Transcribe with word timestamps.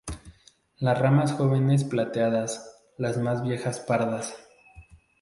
Las 0.79 0.97
ramas 0.97 1.33
jóvenes 1.33 1.83
plateadas, 1.83 2.75
las 2.97 3.19
más 3.19 3.43
viejas 3.43 3.81
pardas. 3.81 4.35